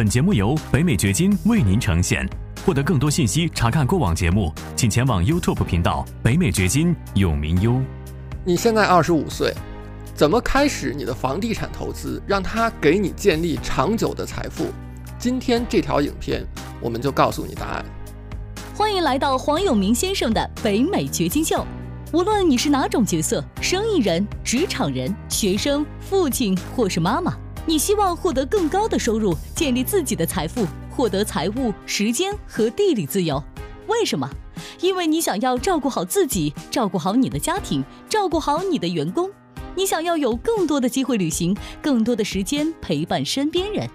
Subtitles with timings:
[0.00, 2.26] 本节目由北美掘金为您呈现。
[2.64, 7.78] 获得更多信息，查看过往节目，请前往 YouTube 频道“北美掘金”永明优。
[8.42, 9.52] 你现在二十五岁，
[10.14, 14.68] 怎么开始你的房地产投资，让它给你建立长久的财富？
[15.18, 16.46] 今天这条影片，
[16.80, 17.84] 我们就告诉你答案。
[18.74, 21.62] 欢迎来到黄永明先生的北美掘金秀。
[22.14, 27.36] 无论你是哪种角色，生意人、职场人、学生、父亲或是妈妈。
[27.66, 33.42] 你希望获得更高的收入，建立自己的财富，获得财务、时间和地理自由。
[33.86, 34.28] 为什么？
[34.80, 39.30] 因为你想要照顾好自己，照顾好你的家庭，照顾好你的员工。
[39.74, 43.88] 你想要有更多的机会旅行，更多的时间陪伴身边人。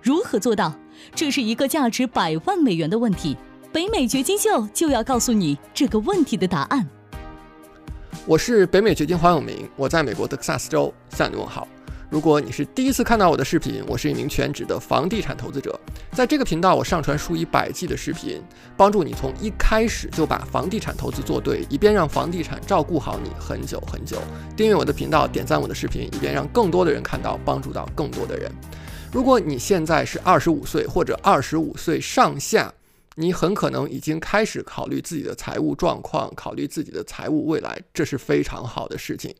[0.00, 0.72] 如何做到？
[1.14, 3.36] 这是一个价值百万美元的问题。
[3.72, 6.88] 北美掘金秀就要告诉你这个问题的答案。
[8.24, 11.66] 我是北美掘金黄永明，我在美国德克萨斯州向你问好。
[12.08, 15.78] 如果你是第一次看到我的视频，我是一名全职的房地产投资者，
[16.12, 18.40] 在这个频道我上传数以百计的视频，
[18.76, 24.18] 帮助你从一开始就把房地产投资做对，以便让房地产照顾好你很久很久。
[24.56, 28.48] 订阅我的频道，点赞我的视频，以便让更多的人看到，帮助到更多的人。
[29.10, 32.72] 如果你现在是二十五岁或者二十五岁上下。
[33.18, 39.34] 你很可能已经开始考虑自己的财务状况，考虑自己的财务未来，这是非常好的事情。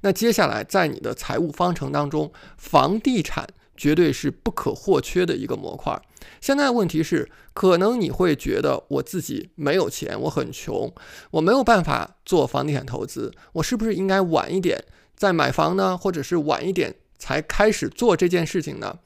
[0.00, 6.00] 那接下来在你的财务方程当中，房地产绝对是不可或缺的一个模块。
[6.40, 10.90] 现在问题是，可能你会觉得我自己没有钱，我很穷，
[11.32, 14.82] 我没有办法做房地产投资，我是不是应该晚一点
[15.14, 15.98] 再买房呢？
[15.98, 18.98] 或者是晚一点才开始做这件事情呢？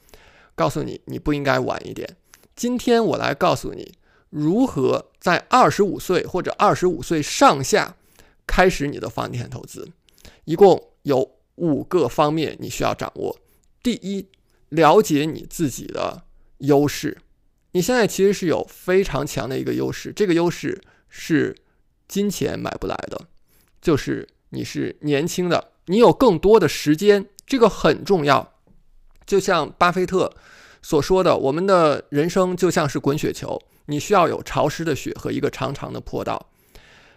[0.55, 2.17] 告诉你，你不应该晚一点。
[2.55, 3.95] 今天我来告诉你。
[4.33, 7.95] 如何在二十五岁或者二十五岁上下
[8.47, 9.87] 开始你的房地产投资？
[10.47, 13.39] 一共有五个方面你需要掌握。
[13.83, 14.27] 第一，
[14.71, 16.23] 了解你自己的
[16.59, 17.19] 优势。
[17.73, 20.81] 你现在其实是有非常强的一个优势，这个优势
[21.11, 21.55] 是
[22.09, 23.27] 金钱买不来的，
[23.83, 28.55] 就是你是年轻的，你有更多的时间，这个很重要。
[29.27, 30.35] 就像巴菲特
[30.81, 33.61] 所说的，我们的人生就像是滚雪球。
[33.87, 36.51] 你需要有潮湿的雪和一个长长的坡道。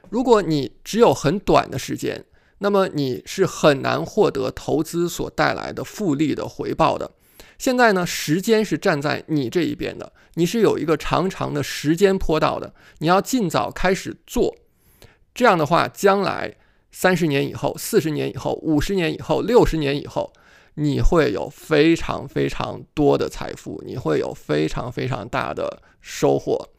[0.09, 2.25] 如果你只有很短的时间，
[2.59, 7.11] 那么你是很难获得投资所带来的复利的回报的。
[7.57, 12.73] 现在呢，时间是站在你这一边的，你是有一个长长的时间坡道的。
[12.99, 14.55] 你要尽早开始做，
[15.33, 16.55] 这样的话，将来
[16.91, 20.33] 三十年以后、四十年以后、五十年以后、六十年以后。
[20.75, 26.69] 你会有非常非常多的财富，你会有非常非常大的收获，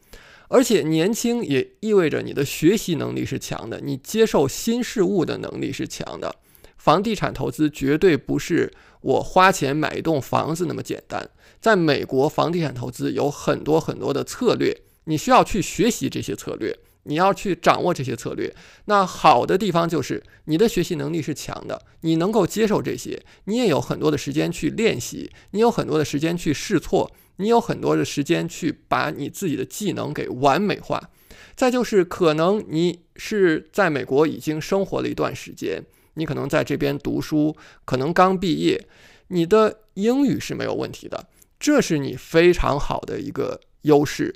[0.47, 6.35] 而且年轻也意味着你的学习能力是强的，你接受新事物的能力是强的。
[6.77, 8.71] 房地产投资绝对不是
[9.01, 11.29] 我花钱买一栋房子那么简单，
[11.59, 16.77] 在美国，房地产投资有很多很多的策略，你需要去学习这些策略。
[17.07, 18.53] 你要去掌握这些策略，
[18.85, 31.09] 那好的地方就是你的学习能力是强的，你能够接受这些，你也有很多的时间去练习，你有很多的时间去试错，你有很多的时间去把你自己的技能给完美化。
[31.55, 35.83] 再就是可能你是在美国已经生活了一段时间，
[36.15, 38.85] 你可能在这边读书，可能刚毕业，
[39.29, 44.35] 你的英语是没有问题的，这是你非常好的一个优势，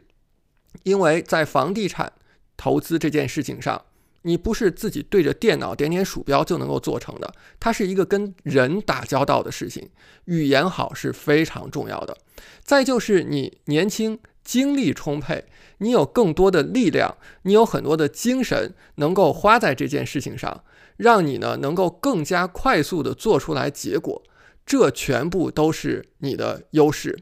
[0.84, 2.14] 因为在房地产。
[2.62, 3.82] 投资这件事情上，
[4.22, 9.90] 你不是自己对着电脑点点鼠标就能够做成的，它是一个跟人打交道的事情，
[10.26, 12.16] 语言好是非常重要的。
[12.64, 15.46] 再就是你年轻，精力充沛，
[15.80, 20.64] 你有更多的力量，你有很多的精神能够花在这件事情上，
[20.98, 24.22] 让你呢能够更加快速的做出来结果，
[24.68, 27.18] 这全部都是你的优势。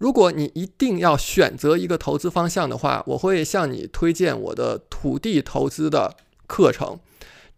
[0.00, 6.16] 如果你一定要选择一个投资方向的话，我会向你推荐我的土地投资的
[6.46, 6.98] 课程。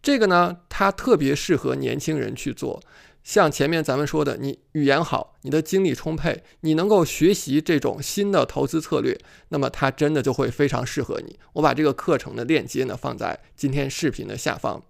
[0.01, 2.83] 这个呢，它特别适合年轻人去做。
[3.23, 9.17] 像前面咱们说的，你语言好，你的精力充沛，你能够学习这种新的投资策略，
[9.47, 11.39] 那么它真的就会非常适合你。
[11.53, 14.83] 我把这个课程的链接呢放在今天视频的下方。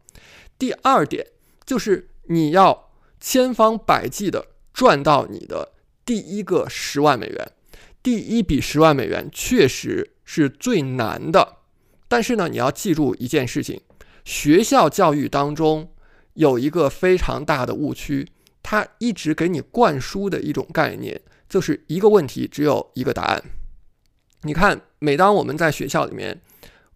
[0.57, 1.27] 第二点
[1.63, 2.89] 就是你要
[3.19, 5.69] 千方百计的赚到你的。
[6.05, 7.51] 第一个十万美元，
[8.03, 11.59] 第一笔十万美元确实是最难的。
[12.09, 13.81] 但是呢，你要记住一件事情：
[14.25, 15.89] 学校教育当中
[16.33, 18.27] 有一个非常大的误区，
[18.61, 23.41] 它一直给你灌输的一种概念，就是一个问题只有一个答案。
[24.41, 26.41] 你看，每当我们在学校里面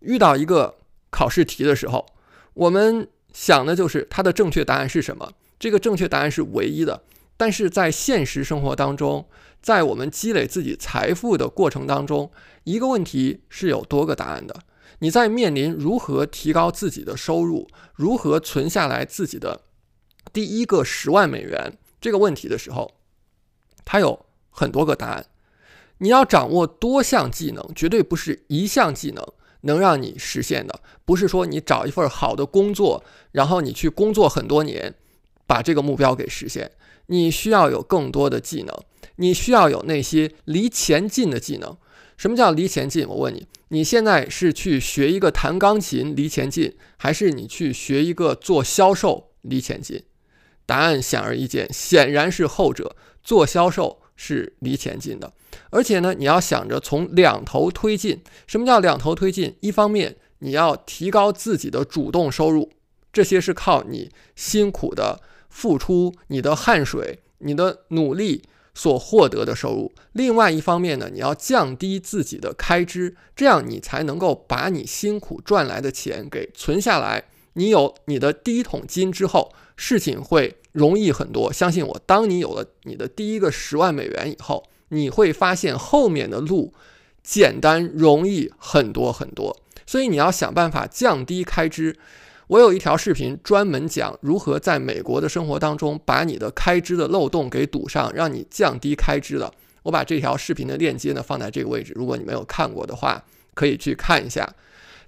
[0.02, 0.76] 遇到一个
[1.10, 2.06] 考试题的时候，
[2.54, 5.32] 我们想的就是它的正确答案是什么？
[5.58, 7.04] 这个正确答案是唯一的。
[7.38, 9.30] 但是在现实生活当中，
[9.62, 12.32] 在我们积累自己财富的过程当中，
[12.64, 14.56] 一个问题是有多个答案的。
[15.00, 19.62] 你在面临如何提高自己的收入，如何存下来自己的
[20.34, 22.96] 第一个十万美元这个问题的时候，
[23.86, 25.28] 它有很多个答案。
[26.00, 29.24] 你要掌握多项技能，绝对不是一项技能
[29.62, 30.80] 能让你实现的。
[31.06, 34.96] 不是说你找一份好的工作，然后你去工作很多年，
[35.46, 36.72] 把这个目标给实现。
[37.08, 38.74] 你需要有更多的技能，
[39.18, 41.76] 你需要有那些离钱近的技能。
[42.16, 43.08] 什么叫离钱近？
[43.08, 50.04] 我问你，你现在是去学一个弹钢琴离钱近，还是你去学一个做销售离钱近？
[50.66, 52.96] 答案显而易见，显然是后者。
[53.24, 55.34] 做销售是离钱近的，
[55.70, 58.24] 而且呢，你要想着从两头推进。
[58.48, 59.58] 什么叫两头推进？
[59.60, 62.72] 一方面你要提高自己的主动收入，
[63.12, 65.20] 这些是靠你辛苦的
[65.58, 68.44] 付出、你的汗水、你的努力。
[68.78, 77.24] 所获得的收入，另外一方面呢，你要降低自己的开支，这样你才能够把你辛苦赚来的钱给存下来。
[77.54, 81.52] 你有你的第一桶金之后，事情会容易很多。
[81.52, 86.72] 相信我，当你有了你的第一个十万美元以后，你会发现后面的路
[87.24, 89.60] 简单容易很多很多。
[89.88, 91.98] 所以你要想办法降低开支。
[92.48, 99.54] 我有一条视频专门讲如何在美国的生活当中把你的开支的漏洞给堵上，让你降低开支的。
[99.84, 103.24] 我把这条视频的链接呢放在这个位置，如果你没有看过的话，
[103.54, 104.56] 可以去看一下。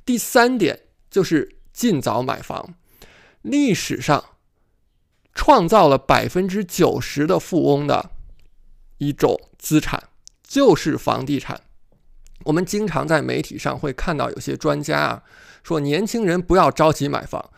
[0.06, 0.78] 第三点
[1.10, 2.76] 就是尽早买房。
[3.42, 4.24] 历史上
[5.34, 8.12] 创造了百分之九十的富翁的
[8.98, 10.10] 一种资产
[10.44, 11.62] 就是房地产。
[12.44, 15.24] 我们经常在媒体上会看到有些专家啊。
[15.70, 17.52] 说年轻人不要着急买房，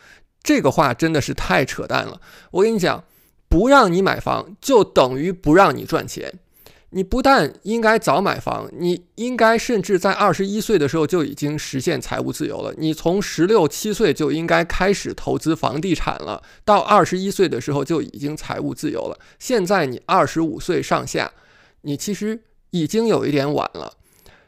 [0.43, 2.19] 这个话真的是太扯淡了。
[2.51, 3.05] 我跟你讲，
[3.47, 6.39] 不让你买房就等于不让你赚钱。
[6.89, 12.73] 你不但应该早买房，你应该甚至在二十一岁的时候就已经实现财务自由了。
[12.77, 19.17] 你从十六七岁就应该开始投资房地产了，到二十一岁的时候就已经财务自由了。
[19.39, 21.31] 现在你二十五岁上下，
[21.83, 22.41] 你其实
[22.71, 23.93] 已经有一点晚了。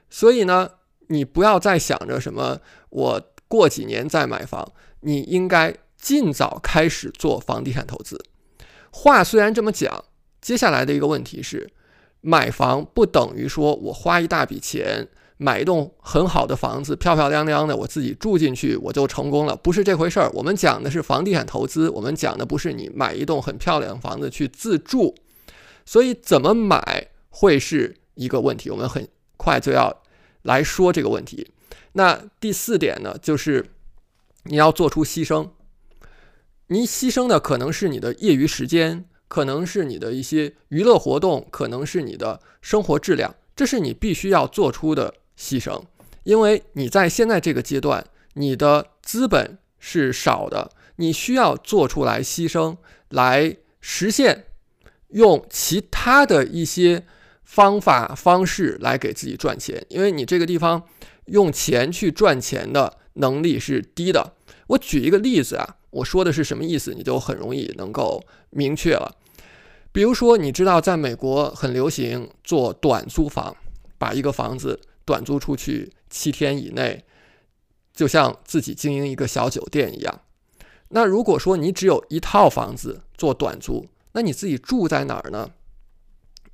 [0.09, 0.69] 所以呢，
[1.07, 3.29] 你不要再想着什么我。
[3.53, 8.19] 过几年再买房，你应该尽早开始做房地产投资。
[8.89, 10.05] 话虽然这么讲，
[10.41, 11.69] 接下来的一个问题是，
[12.21, 15.07] 买房不等于说我花一大笔钱
[15.37, 20.27] 买一栋很好的房子，漂漂亮亮的，我自己住进去我就成功了，不是这回事儿。
[20.33, 25.13] 我们讲的是房地产投资，我们讲的不是你买一栋很漂亮的房子去自住。
[25.85, 29.07] 所以怎么买会是一个问题，我们很
[29.37, 30.01] 快就要
[30.41, 31.51] 来说这个问题。
[31.93, 33.65] 那第四点呢，就是
[34.43, 35.49] 你要做出牺牲。
[36.67, 45.83] 你牺牲的可能是你的业余时间，可能是你的一些娱乐活动，可能是你的生活质量，这是你必须要做出的牺牲。
[46.23, 48.03] 因为你在现在这个阶段，
[48.33, 52.77] 你的资本是少的，你需要做出来牺牲，
[53.09, 54.45] 来实现
[55.09, 57.05] 用其他的一些
[57.43, 59.85] 方法方式来给自己赚钱。
[59.89, 60.83] 因为你这个地方。
[61.25, 64.33] 用钱去赚钱的能力是低的。
[64.67, 69.15] 我举一个例子啊，我说的是什么意思，你就很容易能够明确了。
[69.91, 73.55] 比如说，你知道在美国很流行做短租房，
[73.97, 77.03] 把一个房子短租出去七天以内，
[77.93, 80.21] 就像自己经营一个小酒店一样。
[80.89, 85.51] 那如果说你只有一套房子做短租，那你自己住在哪儿呢？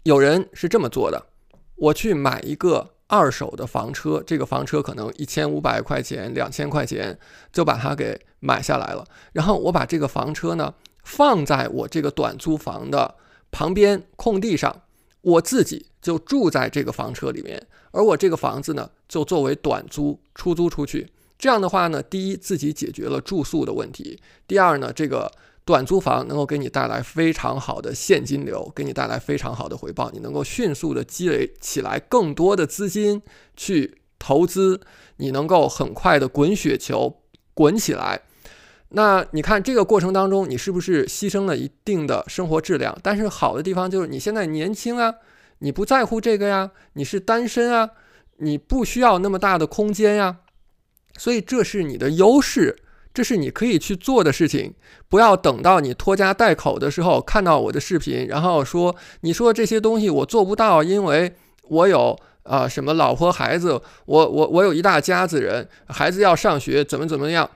[0.03, 1.27] 有人是这么做的，
[1.75, 2.95] 我去买一个。
[3.09, 7.17] 二手的房车，这个房车可能一千五百块钱、两千块钱
[7.51, 9.03] 就把它给买下来了。
[9.33, 10.71] 然后我把这个房车呢
[11.03, 13.15] 放在我这个短租房的
[13.49, 14.83] 旁边空地上，
[15.21, 21.11] 我自己就住在这个房车里面，而我这个房子呢就作为短租出租出去。
[21.39, 25.31] 这样的话呢，第一自己解决了住宿的问题，第二呢这个。
[25.69, 33.21] 短租房能够给你带来非常好的现金流，给你带来非常好的回报，你能够迅速的积累起来更多的资金
[33.55, 34.81] 去投资，
[35.17, 37.21] 你能够很快的滚雪球
[37.53, 38.23] 滚起来。
[38.89, 42.97] 那你看这个过程当中，你是不是牺牲了一定的生活质量？
[43.03, 45.13] 但是好的地方就是你现在年轻啊，
[45.59, 47.91] 你不在乎这个呀，你是单身啊，
[48.37, 50.37] 你不需要那么大的空间呀，
[51.15, 52.75] 所以这是你的优势。
[53.19, 54.73] 这是你可以去做的事情，
[55.09, 63.73] 不要等到你拖家带口的时候看到我的视频，然后说你说这些东西我做不到，因为我有啊什么老婆孩子，
[64.05, 67.49] 我我我有一大家子人，孩子要上学，怎么怎么样？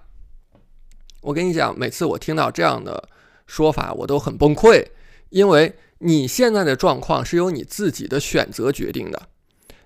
[1.22, 3.08] 我跟你讲，每次我听到这样的
[3.48, 4.88] 说法，我都很崩溃，
[5.29, 9.29] 因为你现在的状况是由你自己的选择决定的，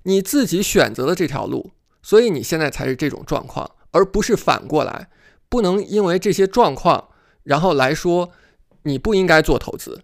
[0.01, 1.69] 你自己选择了这条路，
[2.01, 5.09] 所以你现在才是这种状况，而不是反过来。
[5.49, 7.09] 不能因为这些状况，
[7.43, 8.31] 然后来说
[8.83, 10.03] 你不应该做投资。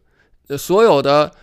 [0.58, 1.34] 所有的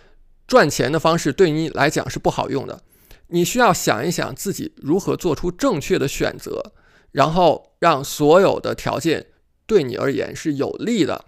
[0.47, 2.81] 赚钱的方式对你来讲是不好用的。
[3.27, 6.73] 你需要想一想自己如何做出正确的选择，
[7.11, 9.27] 然后让所有的条件
[9.65, 11.25] 对你而言是有利的。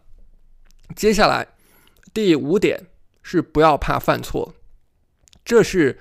[0.96, 1.48] 接下来
[2.14, 2.88] 第五点
[3.22, 4.54] 是不要怕犯错，
[5.46, 5.98] 这是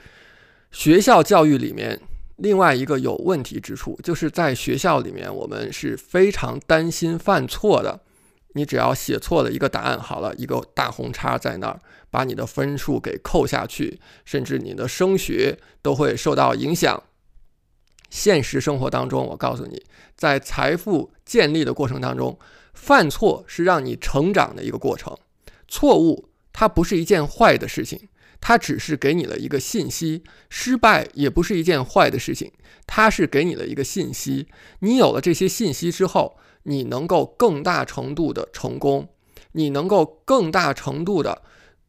[0.73, 2.01] 学校教育里面
[2.43, 8.01] 另外一个有问题之处，就是在学校里面我们是非常担心犯错的。
[8.55, 11.81] 你只要写错了一个答案，好了，一个大红叉在那儿，
[12.11, 17.01] 把你的分数给扣下去，甚至你的升学都会受到影响。
[18.11, 19.81] 现实生活当中，我告诉你，
[20.17, 22.37] 在财富建立的过程当中，
[22.75, 25.17] 犯错是让你成长的一个过程。
[25.69, 28.09] 错误它不是一件坏的事情，
[28.43, 30.23] 它只是给你了一个信息。
[30.51, 32.53] 失败也不是一件坏的事情，
[32.87, 34.49] 它是给你了一个信息。
[34.81, 36.37] 你有了这些信息之后。
[36.65, 39.09] 你能够更大程度的成功，
[39.51, 41.43] 你能够更大程度的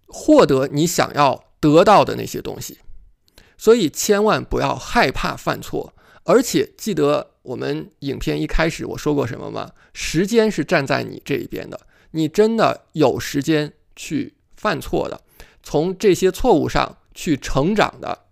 [0.07, 2.79] 获得你想要得到的那些东西，
[3.55, 5.93] 所以千万不要害怕犯错，
[6.23, 9.73] 而且记得我们影片一开始我说过什么吗？
[9.93, 11.79] 时间是站在你这一边的，
[12.09, 15.21] 你真的有时间去犯错的，
[15.63, 18.25] 从这些错误上去成长的。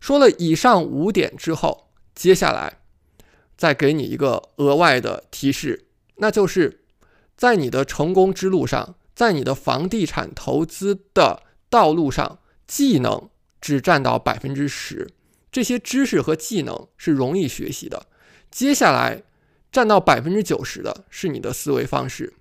[0.00, 2.80] 说了以上五点之后，接下来。
[3.58, 5.86] 再给你一个额外的提示，
[6.16, 6.84] 那就是
[7.38, 15.08] 在你的成功之路上，在你的房地产投资的道路上，技能只占到百分之十。
[15.50, 18.04] 这些知识和技能是容易学习的。
[18.50, 19.22] 接下来
[19.72, 22.34] 占到百分之九十的是你的思维方式。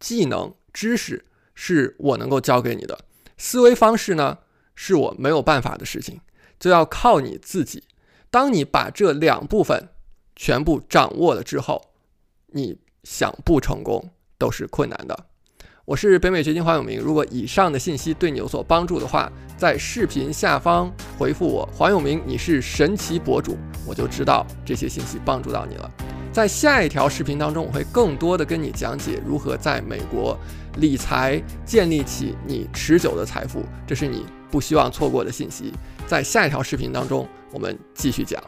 [0.00, 2.98] 技能、知识是我能够教给你的，
[3.38, 4.38] 思维方式呢
[4.74, 6.20] 是我没有办法的事情，
[6.58, 7.84] 就要靠你自己。
[8.30, 9.90] 当你把这两部分
[10.34, 11.90] 全部掌握了之后，
[12.48, 15.26] 你想不成功都是困难的。
[15.84, 16.98] 我是北美掘金黄永明。
[16.98, 23.56] 如果以上的信息对你有所帮助的话，在视频下方回复我黄永明，你是神奇博主，
[23.86, 25.90] 我就知道这些信息帮助到你了。
[26.34, 30.36] 在下一条视频当中，我会更多的跟你讲解如何在美国
[30.78, 35.72] 理财，建立起你持久的财富，这是你不希望错过的信息。
[36.08, 37.24] 在下一条视频当中。
[37.52, 38.42] 我们继续讲。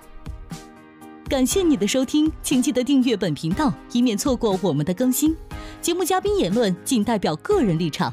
[1.28, 5.32] 感谢你的收听，请记得订阅本频道，以免错过我们的更新。
[5.80, 8.12] 节目嘉宾言论仅代表个人立场。